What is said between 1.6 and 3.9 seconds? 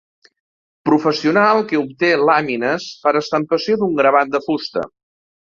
que obté làmines per estampació